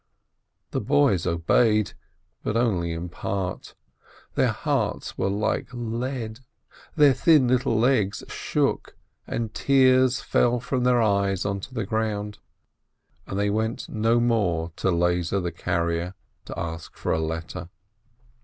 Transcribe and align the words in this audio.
The 0.71 0.81
brothers 0.81 1.27
obeyed, 1.27 1.93
but 2.41 2.57
only 2.57 2.91
in 2.91 3.07
part: 3.07 3.75
their 4.33 4.49
hearts 4.51 5.15
were 5.15 5.29
like 5.29 5.69
lead, 5.73 6.39
their 6.95 7.13
thin 7.13 7.47
little 7.47 7.77
legs 7.77 8.23
shook, 8.27 8.95
and 9.27 9.53
tears 9.53 10.19
fell 10.19 10.59
from 10.59 10.85
their 10.85 11.03
eyes 11.03 11.45
onto 11.45 11.71
the 11.75 11.85
ground. 11.85 12.39
And 13.27 13.37
they 13.37 13.51
went 13.51 13.89
no 13.89 14.19
more 14.19 14.71
to 14.77 14.87
Lezer 14.89 15.39
the 15.39 15.51
carrier 15.51 16.15
to 16.45 16.57
ask 16.59 16.97
for 16.97 17.11
a 17.11 17.19
letter. 17.19 17.69